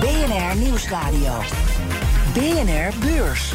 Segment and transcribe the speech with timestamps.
[0.00, 1.32] BNR Nieuwsradio.
[2.34, 3.52] BNR Beurs.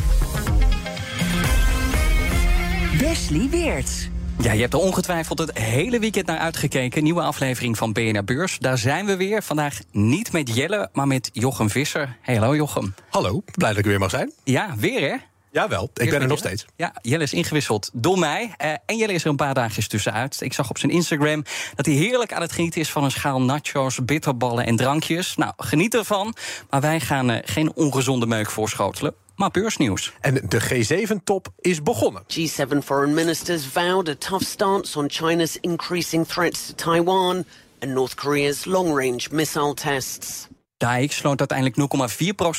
[2.99, 4.09] Wesley Weerts.
[4.39, 7.03] Ja, je hebt er ongetwijfeld het hele weekend naar uitgekeken.
[7.03, 8.57] Nieuwe aflevering van BNR Beurs.
[8.59, 9.43] Daar zijn we weer.
[9.43, 12.17] Vandaag niet met Jelle, maar met Jochem Visser.
[12.21, 12.93] Hey, hallo Jochem.
[13.09, 14.31] Hallo, blij dat ik er weer mag zijn.
[14.43, 15.15] Ja, weer hè?
[15.55, 16.65] Jawel, ik ben er nog steeds.
[16.75, 18.43] Ja, Jelle is ingewisseld door mij.
[18.43, 20.41] Uh, en Jelle is er een paar dagjes tussenuit.
[20.41, 21.43] Ik zag op zijn Instagram
[21.75, 25.35] dat hij heerlijk aan het genieten is van een schaal nachos, bitterballen en drankjes.
[25.35, 26.35] Nou, geniet ervan.
[26.69, 30.13] Maar wij gaan uh, geen ongezonde meuk voorschotelen maar beursnieuws.
[30.21, 32.23] En de G7-top is begonnen.
[32.23, 37.45] G7 foreign ministers vowed a tough stance on China's increasing threats to Taiwan
[37.79, 40.47] and North Korea's long-range missile tests.
[40.77, 42.11] DAX sloot uiteindelijk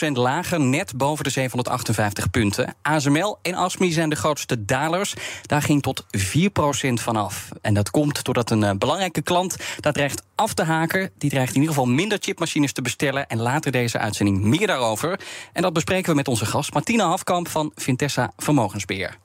[0.07, 2.75] 0,4% lager, net boven de 758 punten.
[2.83, 5.15] ASML en ASMI zijn de grootste dalers.
[5.43, 6.09] Daar ging tot 4%
[6.93, 7.49] vanaf.
[7.61, 11.11] En dat komt doordat een uh, belangrijke klant dat dreigt af te haken.
[11.19, 13.27] Die dreigt in ieder geval minder chipmachines te bestellen.
[13.27, 15.21] En later deze uitzending meer daarover.
[15.53, 19.17] En dat bespreken we met onze gast Martina Hafkamp van Vintessa Vermogensbeheer.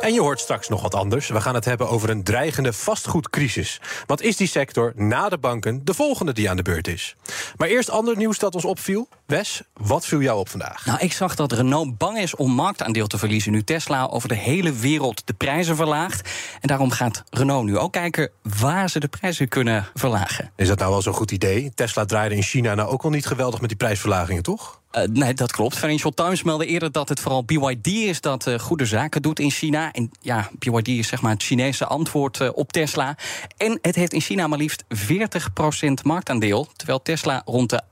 [0.00, 1.28] En je hoort straks nog wat anders.
[1.28, 3.80] We gaan het hebben over een dreigende vastgoedcrisis.
[4.06, 7.16] Wat is die sector na de banken de volgende die aan de beurt is?
[7.56, 9.08] Maar eerst ander nieuws dat ons opviel.
[9.26, 10.86] Wes, wat viel jou op vandaag?
[10.86, 13.52] Nou, ik zag dat Renault bang is om marktaandeel te verliezen...
[13.52, 16.30] nu Tesla over de hele wereld de prijzen verlaagt.
[16.60, 20.50] En daarom gaat Renault nu ook kijken waar ze de prijzen kunnen verlagen.
[20.56, 21.72] Is dat nou wel zo'n goed idee?
[21.74, 24.80] Tesla draaide in China nou ook al niet geweldig met die prijsverlagingen, toch?
[24.96, 25.78] Uh, nee, dat klopt.
[25.78, 29.50] Financial Times meldde eerder dat het vooral BYD is dat uh, goede zaken doet in
[29.50, 29.92] China.
[29.92, 33.16] En ja, BYD is zeg maar het Chinese antwoord uh, op Tesla.
[33.56, 34.88] En het heeft in China maar liefst 40%
[36.02, 37.82] marktaandeel, terwijl Tesla rond de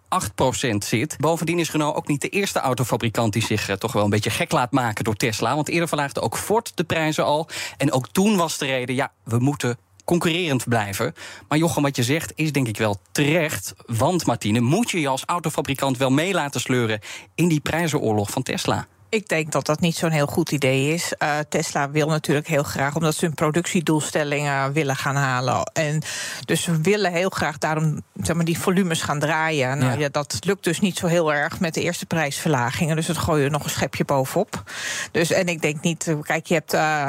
[0.72, 1.16] 8% zit.
[1.18, 4.52] Bovendien is Renault ook niet de eerste autofabrikant die zich toch wel een beetje gek
[4.52, 5.54] laat maken door Tesla.
[5.54, 7.48] Want eerder verlaagde ook Ford de prijzen al.
[7.76, 11.14] En ook toen was de reden, ja, we moeten concurrerend blijven.
[11.48, 13.74] Maar Jochem, wat je zegt is denk ik wel terecht.
[13.86, 17.00] Want Martine, moet je je als autofabrikant wel mee laten sleuren
[17.34, 18.86] in die prijzenoorlog van Tesla?
[19.14, 21.12] Ik denk dat dat niet zo'n heel goed idee is.
[21.18, 25.70] Uh, Tesla wil natuurlijk heel graag, omdat ze hun productiedoelstellingen willen gaan halen.
[25.72, 26.02] En
[26.44, 29.78] dus ze willen heel graag daarom zeg maar, die volumes gaan draaien.
[29.78, 29.98] Nou ja.
[29.98, 32.96] ja dat lukt dus niet zo heel erg met de eerste prijsverlagingen.
[32.96, 34.62] Dus dat gooien we nog een schepje bovenop.
[35.10, 36.74] Dus en ik denk niet, kijk, je hebt.
[36.74, 37.08] Uh,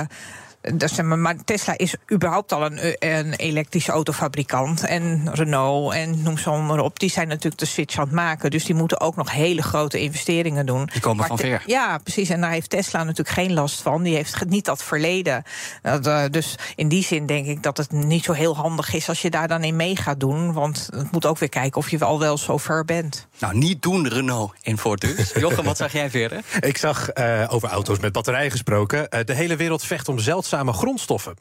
[0.73, 4.83] dat maar Tesla is überhaupt al een, een, elektrische autofabrikant.
[4.83, 6.99] En Renault en noem ze maar op.
[6.99, 8.51] Die zijn natuurlijk de switch aan het maken.
[8.51, 10.89] Dus die moeten ook nog hele grote investeringen doen.
[10.91, 11.63] Die komen maar van ver.
[11.65, 12.29] Ja, precies.
[12.29, 14.03] En daar heeft Tesla natuurlijk geen last van.
[14.03, 15.43] Die heeft niet dat verleden.
[15.83, 19.21] Uh, dus in die zin denk ik dat het niet zo heel handig is als
[19.21, 20.53] je daar dan in mee gaat doen.
[20.53, 23.27] Want het moet ook weer kijken of je al wel zo ver bent.
[23.39, 25.31] Nou, niet doen, Renault en Ford dus.
[25.39, 26.43] Jochem, wat zag jij verder?
[26.59, 29.07] Ik zag uh, over auto's met batterijen gesproken.
[29.09, 31.35] Uh, de hele wereld vecht om zeldzame grondstoffen.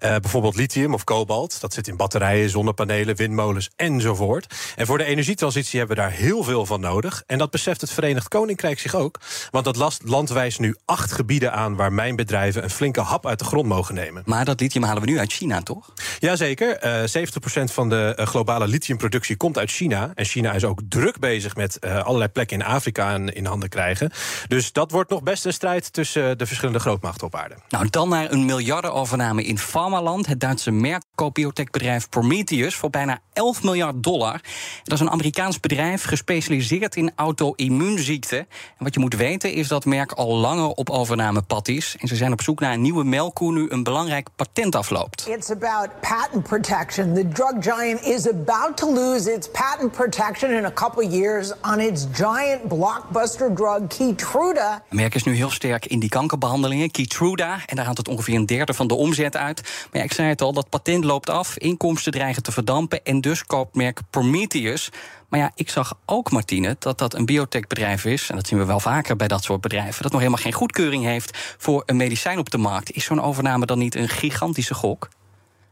[0.00, 1.60] Uh, bijvoorbeeld lithium of kobalt.
[1.60, 4.54] Dat zit in batterijen, zonnepanelen, windmolens enzovoort.
[4.76, 7.22] En voor de energietransitie hebben we daar heel veel van nodig.
[7.26, 9.20] En dat beseft het Verenigd Koninkrijk zich ook.
[9.50, 11.76] Want dat land wijst nu acht gebieden aan...
[11.76, 14.22] waar mijnbedrijven een flinke hap uit de grond mogen nemen.
[14.26, 15.92] Maar dat lithium halen we nu uit China, toch?
[16.18, 16.84] Jazeker.
[16.84, 17.24] Uh,
[17.60, 20.12] 70% van de globale lithiumproductie komt uit China.
[20.14, 23.68] En China is ook druk bezig met uh, allerlei plekken in Afrika in, in handen
[23.68, 24.10] krijgen.
[24.48, 27.54] Dus dat wordt nog best een strijd tussen de verschillende grootmachten op aarde.
[27.68, 30.26] Nou, dan naar een miljardenovername in Pharmaland.
[30.26, 34.40] Het Duitse merkkopiotechbedrijf Prometheus voor bijna 11 miljard dollar.
[34.82, 38.38] Dat is een Amerikaans bedrijf gespecialiseerd in auto-immuunziekten.
[38.38, 38.46] En
[38.78, 41.96] wat je moet weten is dat merk al langer op overnamepad is.
[41.98, 45.28] En ze zijn op zoek naar een nieuwe melkkoe nu een belangrijk patent afloopt.
[45.28, 47.14] It's about patent protection.
[47.14, 51.29] The drug giant is about to lose its patent protection in a couple years
[51.62, 54.82] on its giant blockbuster drug Keytruda.
[54.90, 57.58] Merk is nu heel sterk in die kankerbehandelingen, Keytruda.
[57.66, 59.62] En daar haalt het ongeveer een derde van de omzet uit.
[59.62, 63.04] Maar ja, ik zei het al, dat patent loopt af, inkomsten dreigen te verdampen...
[63.04, 64.90] en dus koopt merk Prometheus.
[65.28, 68.30] Maar ja, ik zag ook, Martine, dat dat een biotechbedrijf is...
[68.30, 70.02] en dat zien we wel vaker bij dat soort bedrijven...
[70.02, 72.90] dat nog helemaal geen goedkeuring heeft voor een medicijn op de markt.
[72.90, 75.08] Is zo'n overname dan niet een gigantische gok?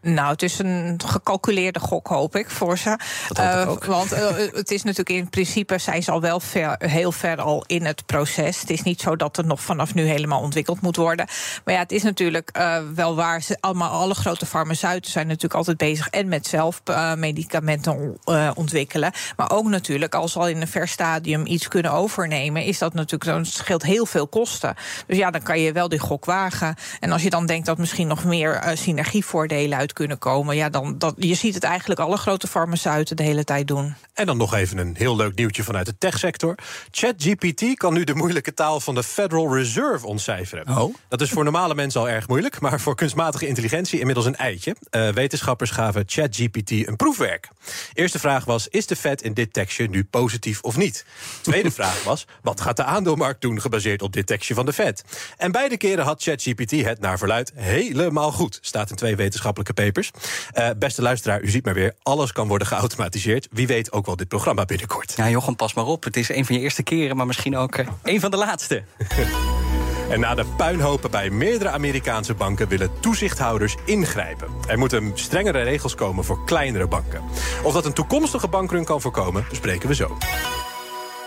[0.00, 2.98] Nou, het is een gecalculeerde gok, hoop ik, voor ze.
[3.40, 4.18] Uh, want uh,
[4.52, 8.06] het is natuurlijk in principe, zijn ze al wel ver, heel ver al in het
[8.06, 8.60] proces.
[8.60, 11.26] Het is niet zo dat het nog vanaf nu helemaal ontwikkeld moet worden.
[11.64, 13.42] Maar ja, het is natuurlijk uh, wel waar.
[13.42, 16.82] Ze, allemaal, alle grote farmaceuten zijn natuurlijk altijd bezig en met zelf
[17.16, 18.18] medicamenten
[18.54, 19.12] ontwikkelen.
[19.36, 22.94] Maar ook natuurlijk, als ze al in een ver stadium iets kunnen overnemen, is dat
[22.94, 24.74] natuurlijk, dan scheelt heel veel kosten.
[25.06, 26.74] Dus ja, dan kan je wel die gok wagen.
[27.00, 30.56] En als je dan denkt dat misschien nog meer synergievoordelen uit kunnen komen.
[30.56, 33.94] Ja, dan, dat, je ziet het eigenlijk alle grote farmaceuten de hele tijd doen.
[34.14, 36.54] En dan nog even een heel leuk nieuwtje vanuit de techsector.
[36.90, 40.78] ChatGPT kan nu de moeilijke taal van de Federal Reserve ontcijferen.
[40.78, 40.94] Oh.
[41.08, 44.76] Dat is voor normale mensen al erg moeilijk, maar voor kunstmatige intelligentie inmiddels een eitje.
[44.90, 47.48] Uh, wetenschappers gaven ChatGPT een proefwerk.
[47.92, 51.04] Eerste vraag was: is de Fed in dit tekstje nu positief of niet?
[51.40, 55.04] Tweede vraag was: wat gaat de aandeelmarkt doen gebaseerd op dit tekstje van de Fed?
[55.36, 58.58] En beide keren had ChatGPT het naar verluid helemaal goed.
[58.60, 60.10] Staat in twee wetenschappelijke papers.
[60.58, 63.48] Uh, beste luisteraar, u ziet maar weer, alles kan worden geautomatiseerd.
[63.50, 65.14] Wie weet ook wel dit programma binnenkort.
[65.16, 66.04] Ja, Jochem, pas maar op.
[66.04, 68.82] Het is een van je eerste keren, maar misschien ook uh, een van de laatste.
[70.10, 74.48] En na de puinhopen bij meerdere Amerikaanse banken willen toezichthouders ingrijpen.
[74.68, 77.22] Er moeten strengere regels komen voor kleinere banken.
[77.62, 80.16] Of dat een toekomstige bankrun kan voorkomen, bespreken we zo.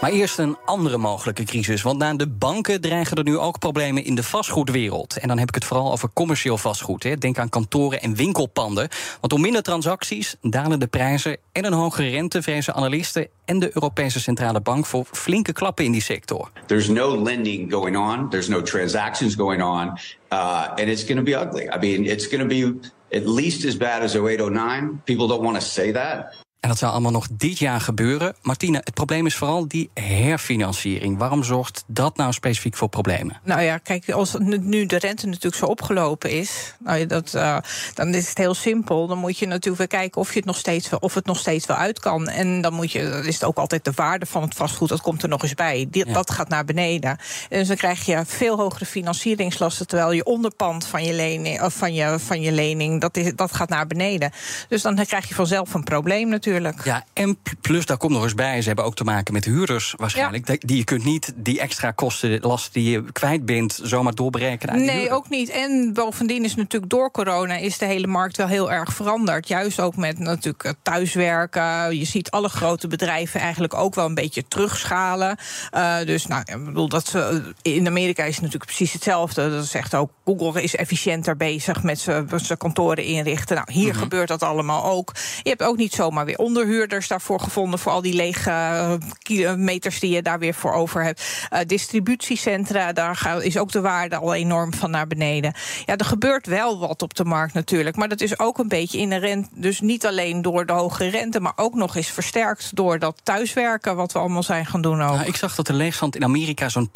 [0.02, 1.82] Maar eerst een andere mogelijke crisis.
[1.82, 5.18] Want na de banken dreigen er nu ook problemen in de vastgoedwereld.
[5.18, 7.04] En dan heb ik het vooral over commercieel vastgoed.
[7.04, 7.18] Hè.
[7.18, 8.88] Denk aan kantoren en winkelpanden.
[9.20, 13.72] Want door minder transacties dalen de prijzen en een hogere rente vrezen analisten en de
[13.74, 16.52] Europese Centrale Bank voor flinke klappen in die sector.
[16.66, 18.30] There's no lending going on.
[18.30, 19.88] There's no transactions going on.
[20.34, 21.64] Uh, and it's going to be ugly.
[21.64, 25.02] I mean, it's going to be at least as bad as 0809.
[25.04, 26.34] People don't want to say that.
[26.62, 28.36] En dat zou allemaal nog dit jaar gebeuren.
[28.42, 31.18] Martine, het probleem is vooral die herfinanciering.
[31.18, 33.40] Waarom zorgt dat nou specifiek voor problemen?
[33.44, 37.58] Nou ja, kijk, als nu de rente natuurlijk zo opgelopen is, nou, dat, uh,
[37.94, 39.08] dan is het heel simpel.
[39.08, 41.66] Dan moet je natuurlijk weer kijken of, je het nog steeds, of het nog steeds
[41.66, 42.28] wel uit kan.
[42.28, 45.02] En dan moet je, dan is het ook altijd de waarde van het vastgoed, dat
[45.02, 45.88] komt er nog eens bij.
[45.90, 46.14] Die, ja.
[46.14, 47.10] Dat gaat naar beneden.
[47.10, 51.74] En dus dan krijg je veel hogere financieringslasten, terwijl je onderpand van je lening, of
[51.74, 54.32] van je, van je lening, dat, is, dat gaat naar beneden.
[54.68, 56.50] Dus dan krijg je vanzelf een probleem natuurlijk.
[56.84, 59.94] Ja, en plus daar komt nog eens bij, ze hebben ook te maken met huurders
[59.98, 60.48] waarschijnlijk.
[60.48, 60.56] Ja.
[60.60, 64.76] Die je kunt niet die extra kosten, last die je kwijt bent, zomaar doorberekenen.
[64.76, 65.50] Aan nee, ook niet.
[65.50, 69.48] En bovendien is natuurlijk door corona is de hele markt wel heel erg veranderd.
[69.48, 71.98] Juist ook met natuurlijk thuiswerken.
[71.98, 75.38] Je ziet alle grote bedrijven eigenlijk ook wel een beetje terugschalen.
[75.74, 79.50] Uh, dus nou, ik bedoel, dat ze, in Amerika is het natuurlijk precies hetzelfde.
[79.50, 83.56] Dat zegt ook, Google is efficiënter bezig met zijn kantoren inrichten.
[83.56, 84.02] Nou, hier mm -hmm.
[84.02, 85.12] gebeurt dat allemaal ook.
[85.44, 90.12] Je hebt ook niet zomaar weer onderhuurders daarvoor gevonden voor al die lege kilometers die
[90.12, 91.48] je daar weer voor over hebt.
[91.54, 95.54] Uh, distributiecentra, daar is ook de waarde al enorm van naar beneden.
[95.86, 98.98] Ja, er gebeurt wel wat op de markt natuurlijk, maar dat is ook een beetje
[98.98, 99.48] inherent.
[99.54, 103.96] Dus niet alleen door de hoge rente, maar ook nog eens versterkt door dat thuiswerken
[103.96, 105.16] wat we allemaal zijn gaan doen ook.
[105.16, 106.92] Nou, ik zag dat de leegstand in Amerika zo'n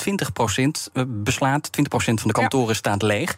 [0.90, 1.70] 20% beslaat.
[1.78, 2.74] 20% van de kantoren ja.
[2.74, 3.36] staat leeg.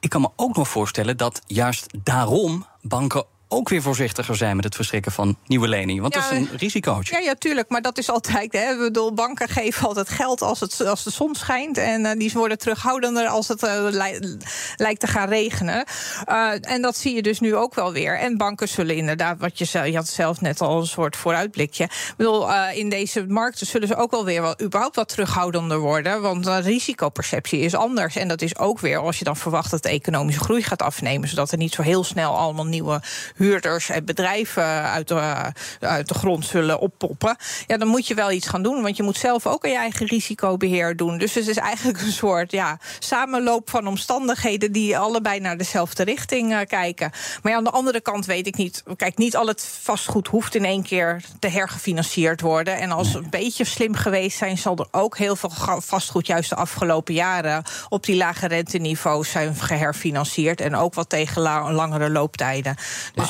[0.00, 4.64] Ik kan me ook nog voorstellen dat juist daarom banken ook weer voorzichtiger zijn met
[4.64, 6.02] het verstrekken van nieuwe leningen.
[6.02, 7.14] Want ja, dat is een risicootje.
[7.14, 7.68] Ja, ja, tuurlijk.
[7.68, 8.52] Maar dat is altijd.
[8.52, 8.72] Hè.
[8.72, 11.78] Ik bedoel, banken geven altijd geld als, het, als de zon schijnt.
[11.78, 14.36] En uh, die worden terughoudender als het uh, li
[14.76, 15.84] lijkt te gaan regenen.
[16.28, 18.18] Uh, en dat zie je dus nu ook wel weer.
[18.18, 21.84] En banken zullen inderdaad, wat je had zelf net al een soort vooruitblikje.
[21.84, 26.20] Ik bedoel, in deze markten zullen ze ook wel weer wel, überhaupt wat terughoudender worden.
[26.20, 28.16] Want de risicoperceptie is anders.
[28.16, 31.28] En dat is ook weer als je dan verwacht dat de economische groei gaat afnemen.
[31.28, 33.02] Zodat er niet zo heel snel allemaal nieuwe
[33.36, 37.36] huurders en bedrijven uit de, uit de grond zullen oppoppen.
[37.66, 38.82] Ja, dan moet je wel iets gaan doen.
[38.82, 41.18] Want je moet zelf ook aan je eigen risicobeheer doen.
[41.18, 46.52] Dus het is eigenlijk een soort ja, samenloop van omstandigheden die allebei naar dezelfde richting
[46.52, 47.10] uh, kijken.
[47.42, 48.82] Maar ja, aan de andere kant weet ik niet.
[48.96, 52.76] Kijk, niet al het vastgoed hoeft in één keer te hergefinancierd worden.
[52.76, 56.50] En als ze een beetje slim geweest zijn, zal er ook heel veel vastgoed juist
[56.50, 60.60] de afgelopen jaren op die lage renteniveaus zijn geherfinancierd.
[60.60, 62.76] En ook wat tegen la langere looptijden.
[63.14, 63.25] Dus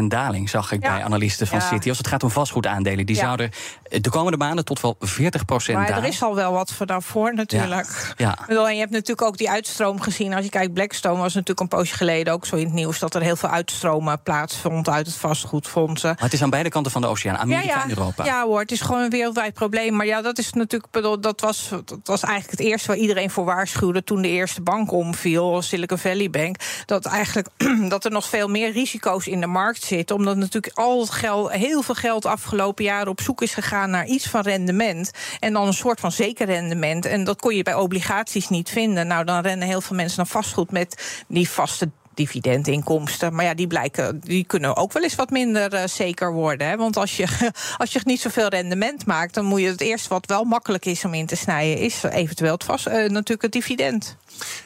[0.00, 1.60] 40% daling zag ik bij analisten van.
[1.60, 1.88] City.
[1.88, 3.50] Als het gaat om vastgoedaandelen, die zouden
[3.88, 6.02] de komende maanden tot wel 40% maar dalen.
[6.02, 8.14] er is al wel wat voor daarvoor natuurlijk.
[8.16, 8.38] Ja.
[8.48, 10.34] En je hebt natuurlijk ook die uitstroom gezien.
[10.34, 12.98] Als je kijkt, Blackstone was natuurlijk een poosje geleden ook zo in het nieuws...
[12.98, 16.08] dat er heel veel uitstromen plaatsvond uit het vastgoedfondsen.
[16.08, 18.24] Maar het is aan beide kanten van de oceaan, Amerika en Europa.
[18.24, 19.96] Ja hoor, het is gewoon een wereldwijd probleem.
[19.96, 23.30] Maar ja, dat is natuurlijk, bedoel, dat was, dat was eigenlijk het eerste waar iedereen
[23.30, 24.04] voor waarschuwde...
[24.04, 26.56] toen de eerste bank omviel, Silicon Valley Bank...
[26.86, 27.48] dat eigenlijk
[27.88, 30.16] dat er nog veel meer risico's in de markt zitten.
[30.16, 34.06] Omdat natuurlijk al het geld, heel veel geld afgelopen jaren op zoek is gegaan naar
[34.06, 35.10] iets van rendement.
[35.40, 37.06] En dan een soort van zeker rendement.
[37.06, 39.06] En dat kon je bij obligaties niet vinden.
[39.06, 43.34] Nou, dan rennen heel veel mensen naar vastgoed met die vaste dividendinkomsten.
[43.34, 46.68] Maar ja, die, blijken, die kunnen ook wel eens wat minder uh, zeker worden.
[46.68, 46.76] Hè?
[46.76, 47.26] Want als je,
[47.78, 51.04] als je niet zoveel rendement maakt, dan moet je het eerste wat wel makkelijk is
[51.04, 54.16] om in te snijden, is eventueel het vast, uh, natuurlijk het dividend.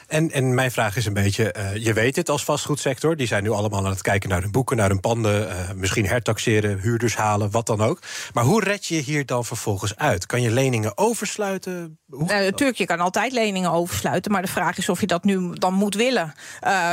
[0.07, 3.15] En, en mijn vraag is een beetje, uh, je weet het als vastgoedsector...
[3.15, 5.47] die zijn nu allemaal aan het kijken naar hun boeken, naar hun panden...
[5.47, 7.99] Uh, misschien hertaxeren, huurders halen, wat dan ook.
[8.33, 10.25] Maar hoe red je hier dan vervolgens uit?
[10.25, 11.99] Kan je leningen oversluiten?
[12.09, 14.31] Uh, natuurlijk, je kan altijd leningen oversluiten...
[14.31, 16.33] maar de vraag is of je dat nu dan moet willen.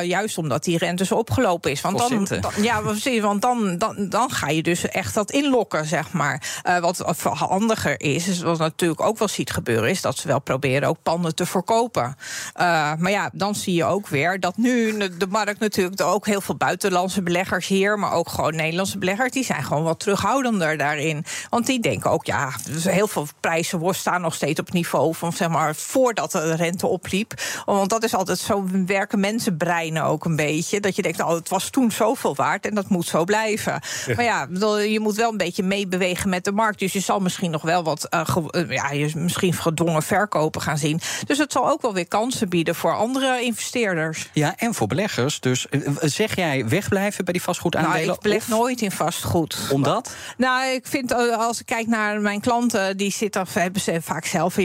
[0.03, 1.81] juist omdat die rente zo opgelopen is.
[1.81, 2.83] Want dan, dan, ja,
[3.21, 6.63] want dan, dan, dan ga je dus echt dat inlokken, zeg maar.
[6.81, 9.91] wat handiger is, is, wat natuurlijk ook wel ziet gebeuren...
[9.91, 12.17] is dat ze wel proberen ook panden te verkopen...
[12.61, 12.68] Uh,
[12.99, 16.57] maar ja, dan zie je ook weer dat nu de markt natuurlijk ook heel veel
[16.57, 21.25] buitenlandse beleggers hier, maar ook gewoon Nederlandse beleggers, die zijn gewoon wat terughoudender daarin.
[21.51, 25.33] Want die denken ook, ja, dus heel veel prijzen staan nog steeds op niveau van
[25.33, 27.35] zeg maar voordat de rente opliep.
[27.65, 30.81] Want dat is altijd zo werken mensenbreinen ook een beetje.
[30.81, 33.81] Dat je denkt, oh, het was toen zoveel waard en dat moet zo blijven.
[34.07, 34.15] Ja.
[34.15, 34.47] Maar ja,
[34.83, 36.79] je moet wel een beetje meebewegen met de markt.
[36.79, 41.01] Dus je zal misschien nog wel wat, uh, ja, je misschien gedwongen verkopen gaan zien.
[41.27, 44.29] Dus het zal ook wel weer kansen bieden voor andere investeerders.
[44.33, 45.41] Ja, en voor beleggers.
[45.41, 48.01] Dus eh, zeg jij wegblijven bij die vastgoedaandelen?
[48.01, 48.49] Nou, ik beleg of?
[48.49, 49.59] nooit in vastgoed.
[49.73, 50.15] Omdat?
[50.37, 54.25] Nou, ik vind eh, als ik kijk naar mijn klanten, die zitten, hebben ze vaak
[54.25, 54.57] zelf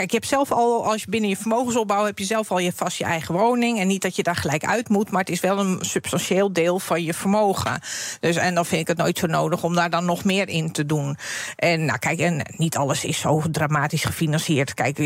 [0.00, 2.72] Kijk, je hebt zelf al, als je binnen je vermogensopbouw heb je zelf al je
[2.72, 3.78] vast je eigen woning.
[3.78, 6.78] En niet dat je daar gelijk uit moet, maar het is wel een substantieel deel
[6.78, 7.80] van je vermogen.
[8.20, 10.72] Dus en dan vind ik het nooit zo nodig om daar dan nog meer in
[10.72, 11.16] te doen.
[11.56, 14.74] En nou, kijk, en niet alles is zo dramatisch gefinancierd.
[14.74, 14.96] Kijk,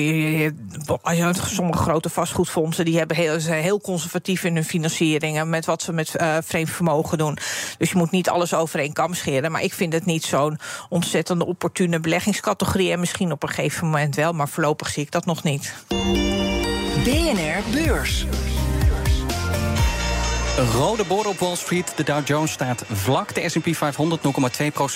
[1.32, 6.12] sommige grote vastgoedfondsen die hebben heel, heel conservatief in hun financieringen met wat ze met
[6.20, 7.38] uh, vreemd vermogen doen.
[7.78, 9.52] Dus je moet niet alles over kam scheren.
[9.52, 10.58] Maar ik vind het niet zo'n
[10.88, 12.92] ontzettende opportune beleggingscategorie.
[12.92, 15.74] En misschien op een gegeven moment wel, maar voorlopig zie ik dat nog niet.
[17.04, 18.26] BNR Beurs.
[20.58, 21.92] Een rode borden op Wall Street.
[21.96, 23.34] De Dow Jones staat vlak.
[23.34, 24.22] De S&P 500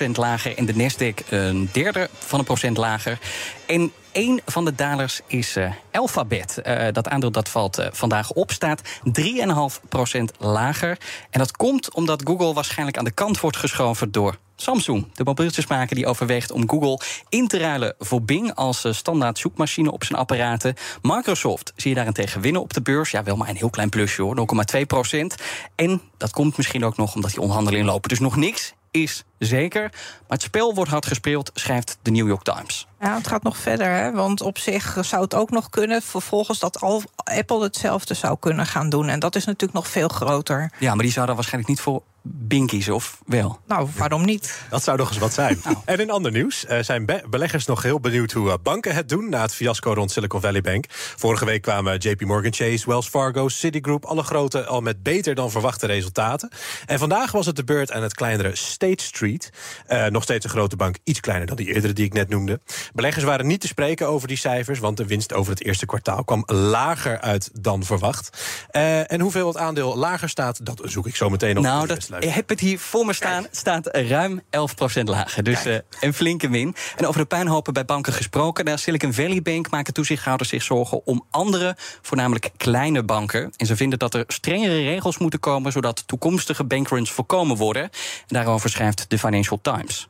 [0.06, 0.56] 0,2% lager.
[0.56, 3.18] En de Nasdaq een derde van een procent lager.
[3.66, 6.60] En een van de dalers is uh, Alphabet.
[6.66, 8.82] Uh, dat aandeel dat valt uh, vandaag op, staat
[9.20, 10.98] 3,5% lager.
[11.30, 15.96] En dat komt omdat Google waarschijnlijk aan de kant wordt geschoven door Samsung, de mobieltjesmaker
[15.96, 20.74] die overweegt om Google in te ruilen voor Bing als standaard zoekmachine op zijn apparaten.
[21.02, 23.10] Microsoft zie je daarentegen winnen op de beurs.
[23.10, 25.34] Ja, wel maar een heel klein plusje hoor, 0,2 procent.
[25.74, 28.08] En dat komt misschien ook nog omdat die onderhandelingen lopen.
[28.08, 29.82] Dus nog niks is zeker.
[29.82, 32.86] Maar het spel wordt hard gespeeld, schrijft de New York Times.
[33.00, 34.12] Ja, het gaat nog verder, hè?
[34.12, 36.02] want op zich zou het ook nog kunnen...
[36.02, 36.80] vervolgens dat
[37.24, 39.08] Apple hetzelfde zou kunnen gaan doen.
[39.08, 40.72] En dat is natuurlijk nog veel groter.
[40.78, 43.58] Ja, maar die zou daar waarschijnlijk niet voor Bing kiezen, of wel?
[43.66, 44.60] Nou, waarom niet?
[44.70, 45.60] Dat zou nog eens wat zijn.
[45.64, 45.76] nou.
[45.84, 48.32] En in ander nieuws uh, zijn be beleggers nog heel benieuwd...
[48.32, 50.84] hoe uh, banken het doen na het fiasco rond Silicon Valley Bank.
[50.90, 54.04] Vorige week kwamen JP Morgan Chase, Wells Fargo, Citigroup...
[54.04, 56.50] alle grote al met beter dan verwachte resultaten.
[56.86, 59.50] En vandaag was het de beurt aan het kleinere State Street.
[59.88, 62.60] Uh, nog steeds een grote bank, iets kleiner dan die eerdere die ik net noemde.
[62.94, 64.78] Beleggers waren niet te spreken over die cijfers...
[64.78, 68.30] want de winst over het eerste kwartaal kwam lager uit dan verwacht.
[68.72, 71.62] Uh, en hoeveel het aandeel lager staat, dat zoek ik zo meteen op.
[71.62, 73.54] Nou, dat, ik heb het hier voor me staan, Kijk.
[73.54, 75.42] staat ruim 11% lager.
[75.42, 76.74] Dus uh, een flinke min.
[76.96, 78.64] En over de puinhopen bij banken gesproken...
[78.64, 81.06] daar Silicon Valley Bank maken toezichthouders zich zorgen...
[81.06, 83.52] om andere, voornamelijk kleine banken.
[83.56, 85.72] En ze vinden dat er strengere regels moeten komen...
[85.72, 87.82] zodat toekomstige bankruns voorkomen worden.
[87.82, 87.90] En
[88.28, 90.08] daarover schrijft de Financial Times.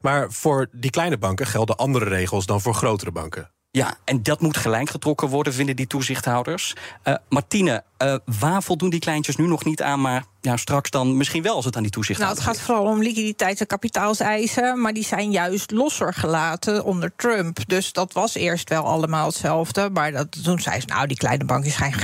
[0.00, 3.50] Maar voor die kleine banken gelden andere regels dan voor grotere banken.
[3.72, 6.74] Ja, en dat moet gelijk getrokken worden, vinden die toezichthouders.
[7.04, 11.16] Uh, Martine, uh, waar voldoen die kleintjes nu nog niet aan, maar ja, straks dan
[11.16, 14.80] misschien wel als het aan die toezichthouders Nou, het gaat vooral om liquiditeits- en kapitaalseisen,
[14.80, 17.58] maar die zijn juist losser gelaten onder Trump.
[17.66, 19.90] Dus dat was eerst wel allemaal hetzelfde.
[19.92, 21.94] Maar dat, toen zei ze, nou, die kleine banken zijn,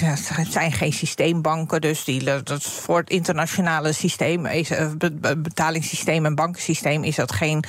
[0.50, 1.80] zijn geen systeembanken.
[1.80, 4.70] Dus die, dat voor het internationale systeem, is,
[5.36, 7.64] betalingssysteem en bankensysteem, is dat geen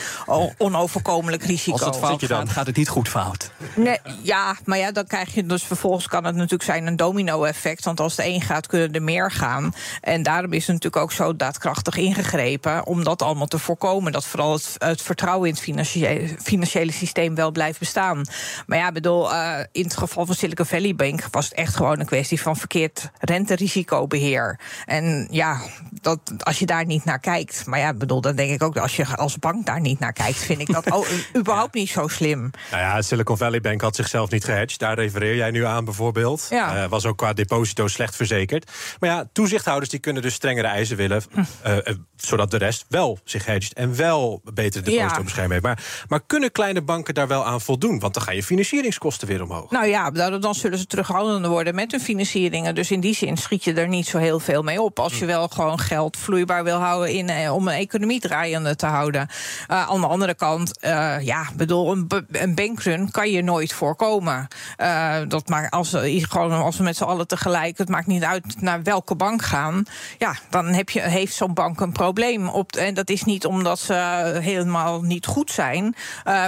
[0.58, 1.72] onoverkomelijk risico.
[1.72, 3.52] Als het fout gaat, gaat het niet goed fout.
[3.76, 7.84] Nee, ja, maar ja, dan krijg je dus vervolgens kan het natuurlijk zijn een domino-effect.
[7.84, 9.74] Want als de een gaat, kunnen er meer gaan.
[10.02, 14.12] En daarom is natuurlijk ook zo daadkrachtig ingegrepen om dat allemaal te voorkomen.
[14.12, 18.26] Dat vooral het, het vertrouwen in het financiële, financiële, systeem wel blijft bestaan.
[18.66, 22.00] Maar ja, bedoel, uh, in het geval van Silicon Valley Bank was het echt gewoon
[22.00, 24.60] een kwestie van verkeerd renterisicobeheer.
[24.86, 25.62] En ja,
[26.02, 27.66] dat, als je daar niet naar kijkt.
[27.66, 30.14] Maar ja, bedoel, dan denk ik ook dat als je als bank daar niet naar
[30.14, 32.52] kijkt, vind ik dat oh, überhaupt niet zo slim.
[32.72, 34.80] Nou ja, Silicon Valley Bank had zichzelf niet gehedged.
[34.80, 36.48] Daar refereer jij nu aan bijvoorbeeld.
[36.50, 36.84] Ja.
[36.84, 38.72] Uh, was ook qua deposito slecht verzekerd.
[39.00, 41.22] Maar ja, toezichthouders die kunnen dus strengere eisen willen...
[41.68, 41.78] Uh,
[42.18, 45.64] zodat de rest wel zich hedgt en wel betere depositobescherming heeft.
[45.64, 48.00] Maar, maar kunnen kleine banken daar wel aan voldoen?
[48.00, 49.72] Want dan gaan je financieringskosten weer omhoog.
[49.72, 52.76] Nou ja, dan zullen ze terughoudender worden met hun financieringen.
[52.76, 55.00] Dus in die zin schiet je er niet zo heel veel mee op.
[55.00, 55.26] Als je hm.
[55.26, 59.28] wel gewoon geld vloeibaar wil houden in, eh, om een economie draaiende te houden.
[59.68, 64.48] Uh, aan de andere kant, uh, ja, bedoel, een, een bankrun kan je nooit voorkomen.
[64.78, 68.62] Uh, dat maakt als, gewoon als we met z'n allen tegelijk, het maakt niet uit
[68.62, 69.84] naar welke bank gaan.
[70.18, 72.48] Ja, dan heb je, heeft zo'n bank een probleem.
[72.48, 73.94] Op, en dat is niet omdat ze
[74.42, 75.96] helemaal niet goed zijn,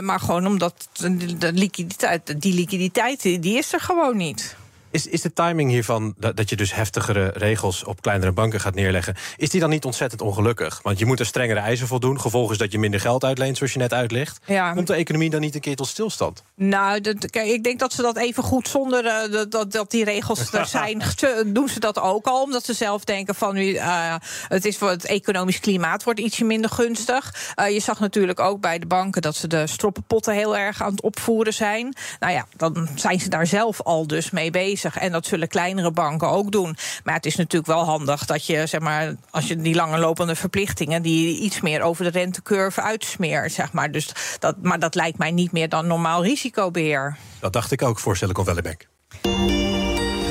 [0.02, 0.90] maar gewoon omdat
[1.38, 4.56] de liquiditeit, die liquiditeit die is er gewoon niet.
[4.92, 8.76] Is, is de timing hiervan, dat, dat je dus heftigere regels op kleinere banken gaat
[8.76, 10.80] neerleggen, is die dan niet ontzettend ongelukkig?
[10.84, 12.22] Want je moet er strengere eisen voldoen.
[12.22, 14.40] Gevolg is dat je minder geld uitleent, zoals je net uitlegt.
[14.46, 14.74] Ja.
[14.74, 16.44] Komt de economie dan niet een keer tot stilstand?
[16.56, 20.04] Nou, dat, kijk, ik denk dat ze dat even goed zonder uh, dat, dat die
[20.04, 21.02] regels er zijn,
[21.46, 22.44] doen ze dat ook al.
[22.44, 24.16] Omdat ze zelf denken van nu, uh,
[24.48, 27.54] het, is voor het economisch klimaat wordt ietsje minder gunstig.
[27.56, 30.92] Uh, je zag natuurlijk ook bij de banken dat ze de stroppenpotten heel erg aan
[30.92, 31.96] het opvoeren zijn.
[32.20, 34.79] Nou ja, dan zijn ze daar zelf al dus mee bezig.
[34.84, 36.78] En dat zullen kleinere banken ook doen.
[37.04, 40.36] Maar het is natuurlijk wel handig dat je, zeg maar, als je die lange lopende
[40.36, 43.92] verplichtingen, die iets meer over de rentecurve uitsmeert, zeg maar.
[43.92, 47.18] Dus dat, maar dat lijkt mij niet meer dan normaal risicobeheer.
[47.40, 48.88] Dat dacht ik ook voor Silicon Valley Bank.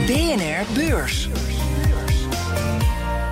[0.07, 1.29] BNR Beurs.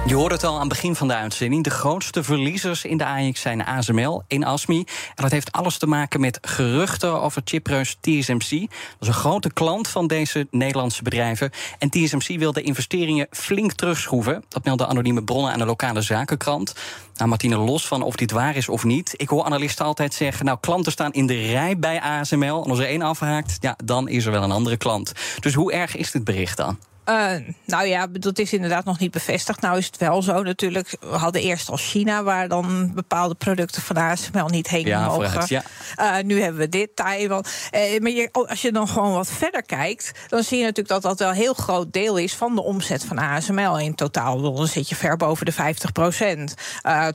[0.06, 1.64] Je hoort het al aan het begin van de uitzending.
[1.64, 4.78] De grootste verliezers in de AX zijn ASML in ASMI.
[5.14, 8.50] En dat heeft alles te maken met geruchten over chipreus TSMC.
[8.60, 11.50] Dat is een grote klant van deze Nederlandse bedrijven.
[11.78, 14.44] En TSMC wil de investeringen flink terugschroeven.
[14.48, 16.74] Dat melden anonieme bronnen aan de lokale zakenkrant.
[17.14, 19.14] Nou, Martine, los van of dit waar is of niet.
[19.16, 22.64] Ik hoor analisten altijd zeggen: Nou, klanten staan in de rij bij ASML.
[22.64, 25.12] En als er één afhaakt, ja, dan is er wel een andere klant.
[25.40, 26.78] Dus hoe erg is dit bericht dan?
[27.08, 27.32] Uh,
[27.64, 29.60] nou ja, dat is inderdaad nog niet bevestigd.
[29.60, 30.96] Nou is het wel zo natuurlijk.
[31.00, 35.30] We hadden eerst al China, waar dan bepaalde producten van ASML niet heen ja, mogen.
[35.30, 35.62] Vooruit, ja.
[35.98, 37.44] uh, nu hebben we dit, Taiwan.
[37.74, 41.02] Uh, maar je, als je dan gewoon wat verder kijkt, dan zie je natuurlijk dat
[41.02, 43.78] dat wel een heel groot deel is van de omzet van ASML.
[43.78, 46.54] In totaal dan zit je ver boven de 50 procent.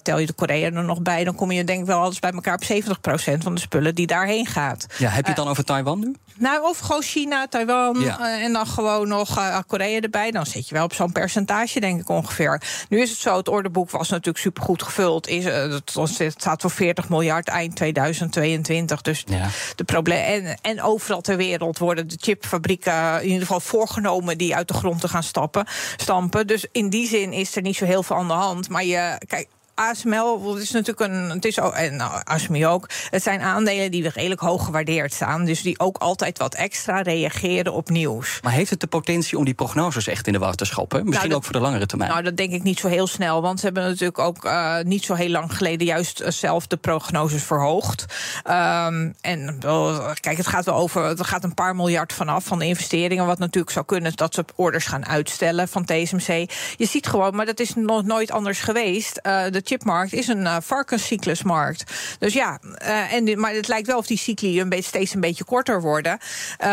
[0.03, 2.31] tel je de Korea er nog bij, dan kom je denk ik wel alles bij
[2.31, 4.85] elkaar op 70 procent van de spullen die daarheen gaat.
[4.97, 6.15] Ja, heb je het dan over Taiwan nu?
[6.37, 10.83] Nou, of gewoon China, Taiwan en dan gewoon nog Korea erbij, dan zit je wel
[10.83, 12.61] op zo'n percentage, denk ik ongeveer.
[12.89, 15.27] Nu is het zo, het ordeboek was natuurlijk supergoed gevuld.
[15.27, 15.79] Is, uh,
[16.17, 19.01] het staat voor 40 miljard eind 2022.
[19.01, 19.47] Dus ja.
[19.75, 20.23] de probleem.
[20.23, 24.73] En, en overal ter wereld worden de chipfabrieken in ieder geval voorgenomen die uit de
[24.73, 26.47] grond te gaan stappen, stampen.
[26.47, 28.69] Dus in die zin is er niet zo heel veel aan de hand.
[28.69, 31.29] Maar je, kijk, ASML is natuurlijk een.
[31.29, 32.89] Het is ook, en nou, ASMI ook.
[33.09, 35.45] Het zijn aandelen die redelijk hoog gewaardeerd staan.
[35.45, 38.39] Dus die ook altijd wat extra reageren op nieuws.
[38.41, 41.05] Maar heeft het de potentie om die prognoses echt in de war te schoppen?
[41.05, 42.09] Misschien nou, ook voor de langere termijn?
[42.09, 43.41] Nou, dat denk ik niet zo heel snel.
[43.41, 46.77] Want ze hebben natuurlijk ook uh, niet zo heel lang geleden juist eh, zelf de
[46.77, 48.05] prognoses verhoogd.
[48.47, 49.57] Um, en
[50.19, 51.03] kijk, het gaat wel over.
[51.03, 53.25] Er gaat een paar miljard vanaf van de investeringen.
[53.25, 56.51] Wat natuurlijk zou kunnen dat ze orders gaan uitstellen van TSMC.
[56.77, 59.19] Je ziet gewoon, maar dat is nog nooit anders geweest.
[59.23, 61.83] Uh, de chipmarkt is een uh, varkenscyclusmarkt.
[62.19, 65.21] Dus ja, uh, en, maar het lijkt wel of die cycli een beetje, steeds een
[65.21, 66.17] beetje korter worden.
[66.63, 66.67] Uh,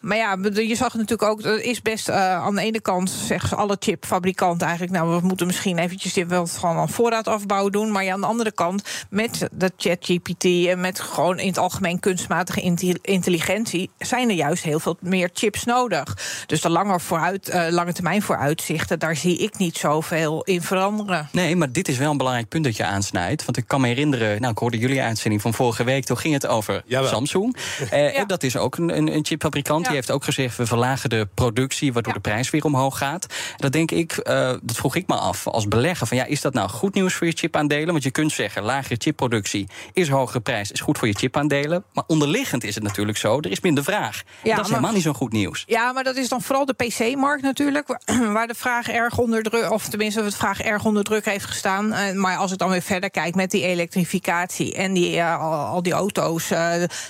[0.00, 3.56] maar ja, je zag natuurlijk ook, er is best uh, aan de ene kant zeggen
[3.56, 7.92] alle chipfabrikanten eigenlijk, nou, we moeten misschien eventjes dit wel gewoon een voorraadafbouw doen.
[7.92, 12.00] Maar ja, aan de andere kant, met de ChatGPT en met gewoon in het algemeen
[12.00, 12.60] kunstmatige
[13.02, 16.16] intelligentie, zijn er juist heel veel meer chips nodig.
[16.46, 21.28] Dus de lange, vooruit, lange termijn vooruitzichten, daar zie ik niet zoveel in veranderen.
[21.32, 23.44] Nee, maar dit is wel een belangrijk punt dat je aansnijdt.
[23.44, 26.04] Want ik kan me herinneren, nou, ik hoorde jullie uitzending van vorige week.
[26.04, 27.56] Toen ging het over Samsung.
[27.90, 29.84] Eh, Dat is ook een, een chipfabrikant.
[29.84, 31.92] Die heeft ook gezegd, we verlagen de productie...
[31.92, 33.26] waardoor de prijs weer omhoog gaat.
[33.56, 36.06] Dat denk ik, uh, dat vroeg ik me af als belegger.
[36.06, 37.86] Van, ja, is dat nou goed nieuws voor je chipaandelen?
[37.86, 40.70] Want je kunt zeggen, lagere chipproductie is hogere prijs...
[40.70, 41.84] is goed voor je chipaandelen.
[41.92, 44.22] Maar onderliggend is het natuurlijk zo, er is minder vraag.
[44.42, 45.64] Ja, dat is helemaal niet zo goed nieuws.
[45.66, 47.98] Ja, maar dat is dan vooral de PC-markt natuurlijk...
[48.32, 49.70] waar de vraag erg onder druk...
[49.70, 51.92] of tenminste het vraag erg onder druk heeft gestaan.
[52.20, 55.92] Maar als ik dan weer verder kijk met die elektrificatie en die, uh, al, die
[55.92, 56.58] auto's, uh,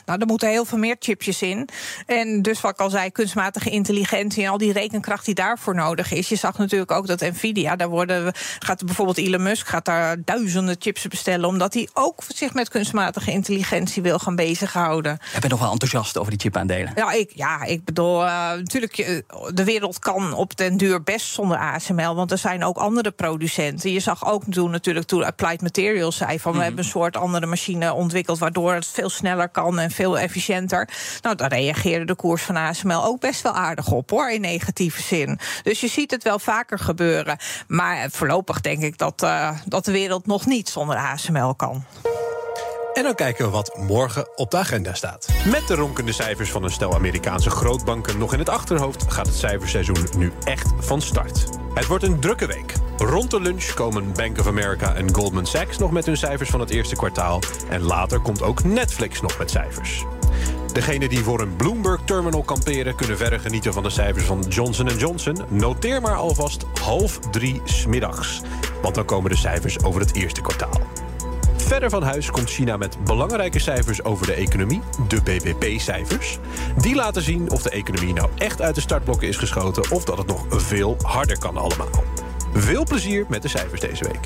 [0.07, 1.68] nou, er moeten heel veel meer chipjes in.
[2.07, 6.12] En dus wat ik al zei, kunstmatige intelligentie en al die rekenkracht die daarvoor nodig
[6.12, 6.29] is.
[6.29, 10.77] Je zag natuurlijk ook dat Nvidia, daar worden, gaat bijvoorbeeld Elon Musk gaat daar duizenden
[10.79, 15.18] chips bestellen, omdat hij ook zich met kunstmatige intelligentie wil gaan bezighouden.
[15.35, 16.92] Je bent nog wel enthousiast over die chipaandelen.
[16.94, 19.23] Ja, ik, ja, ik bedoel, uh, natuurlijk,
[19.55, 23.92] de wereld kan op den duur best zonder ASML, want er zijn ook andere producenten.
[23.92, 26.66] Je zag ook toen natuurlijk natuurlijk toen Applied Materials zei van we Mhm.
[26.66, 30.88] hebben een soort andere machine ontwikkeld waardoor het veel sneller kan en veel efficiënter.
[31.22, 35.02] Nou, daar reageerde de koers van ASML ook best wel aardig op hoor, in negatieve
[35.02, 35.38] zin.
[35.62, 37.36] Dus je ziet het wel vaker gebeuren.
[37.66, 41.84] Maar voorlopig denk ik dat, eh, dat de wereld nog niet zonder ASML kan.
[43.00, 45.28] En dan kijken we wat morgen op de agenda staat.
[45.44, 49.12] Met de ronkende cijfers van een stel Amerikaanse grootbanken nog in het achterhoofd...
[49.12, 51.44] gaat het cijferseizoen nu echt van start.
[51.74, 52.72] Het wordt een drukke week.
[52.96, 56.60] Rond de lunch komen Bank of America en Goldman Sachs nog met hun cijfers van
[56.60, 57.40] het eerste kwartaal.
[57.68, 60.04] En later komt ook Netflix nog met cijfers.
[60.72, 62.94] Degenen die voor een Bloomberg terminal kamperen...
[62.94, 65.36] kunnen verder genieten van de cijfers van Johnson Johnson.
[65.48, 68.40] Noteer maar alvast half drie smiddags.
[68.82, 70.99] Want dan komen de cijfers over het eerste kwartaal.
[71.70, 76.38] Verder van huis komt China met belangrijke cijfers over de economie, de BBP-cijfers.
[76.76, 80.18] Die laten zien of de economie nou echt uit de startblokken is geschoten of dat
[80.18, 82.04] het nog veel harder kan allemaal.
[82.54, 84.24] Veel plezier met de cijfers deze week.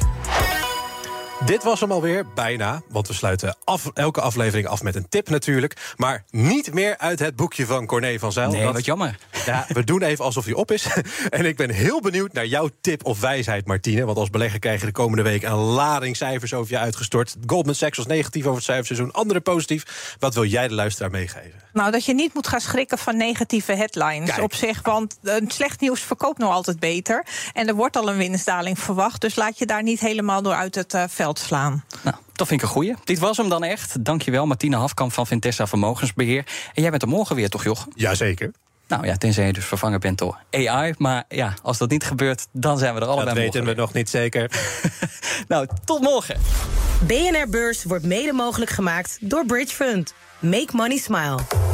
[1.46, 2.82] Dit was hem alweer, bijna.
[2.88, 5.94] Want we sluiten af, elke aflevering af met een tip natuurlijk.
[5.96, 8.50] Maar niet meer uit het boekje van Corné van Zijl.
[8.50, 9.18] Nee, Dat- wat jammer.
[9.46, 10.86] Ja, we doen even alsof hij op is.
[11.30, 14.04] En ik ben heel benieuwd naar jouw tip of wijsheid, Martine.
[14.04, 17.36] Want als belegger krijg je de komende week een lading cijfers over je uitgestort.
[17.46, 20.14] Goldman Sachs was negatief over het cijferseizoen, andere positief.
[20.18, 21.62] Wat wil jij de luisteraar meegeven?
[21.72, 24.42] Nou, dat je niet moet gaan schrikken van negatieve headlines Kijk.
[24.42, 24.80] op zich.
[24.82, 27.26] Want eh, slecht nieuws verkoopt nog altijd beter.
[27.52, 29.20] En er wordt al een winstdaling verwacht.
[29.20, 31.84] Dus laat je daar niet helemaal door uit het eh, veld slaan.
[32.02, 32.94] Nou, dat vind ik een goeie.
[33.04, 34.04] Dit was hem dan echt.
[34.04, 36.46] Dankjewel, Martine Hafkamp van Vintessa Vermogensbeheer.
[36.74, 37.92] En jij bent er morgen weer, toch, Jochem?
[37.94, 38.52] Jazeker.
[38.88, 40.94] Nou ja, tenzij je dus vervangen bent door AI.
[40.98, 43.92] Maar ja, als dat niet gebeurt, dan zijn we er allebei Dat weten we nog
[43.92, 44.50] niet zeker.
[45.48, 46.40] Nou, tot morgen.
[47.06, 50.14] BNR Beurs wordt mede mogelijk gemaakt door Bridge Fund.
[50.38, 51.73] Make money smile.